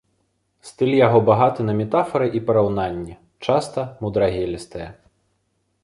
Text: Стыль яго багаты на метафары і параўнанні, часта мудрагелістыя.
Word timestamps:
Стыль 0.67 0.93
яго 0.99 1.19
багаты 1.27 1.61
на 1.67 1.73
метафары 1.81 2.27
і 2.39 2.43
параўнанні, 2.49 3.15
часта 3.49 3.81
мудрагелістыя. 4.07 4.89